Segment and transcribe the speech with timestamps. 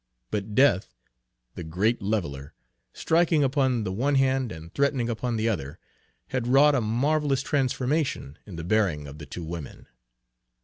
[0.31, 0.95] But Death,
[1.53, 2.55] the great leveler,
[2.91, 5.77] striking upon the one hand and threatening upon the other,
[6.29, 9.85] had wrought a marvelous transformation in the bearing of the two women.